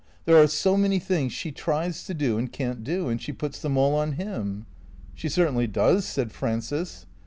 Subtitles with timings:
[0.25, 3.61] There are so many things she tries to do and can't do; and she puts
[3.61, 4.65] them all on him.""
[5.13, 7.05] She certainly does," said Frances.